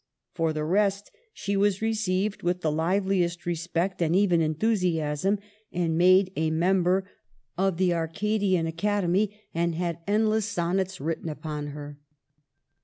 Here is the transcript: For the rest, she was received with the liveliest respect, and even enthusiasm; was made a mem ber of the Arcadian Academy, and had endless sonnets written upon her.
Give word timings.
For 0.33 0.51
the 0.51 0.65
rest, 0.65 1.11
she 1.31 1.55
was 1.55 1.79
received 1.83 2.41
with 2.41 2.61
the 2.61 2.71
liveliest 2.71 3.45
respect, 3.45 4.01
and 4.01 4.15
even 4.15 4.41
enthusiasm; 4.41 5.37
was 5.71 5.89
made 5.89 6.33
a 6.35 6.49
mem 6.49 6.81
ber 6.81 7.07
of 7.55 7.77
the 7.77 7.93
Arcadian 7.93 8.65
Academy, 8.65 9.43
and 9.53 9.75
had 9.75 9.99
endless 10.07 10.47
sonnets 10.47 10.99
written 10.99 11.29
upon 11.29 11.67
her. 11.67 11.99